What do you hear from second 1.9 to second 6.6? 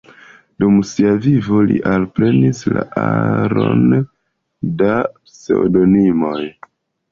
alprenis aron da pseŭdonimoj.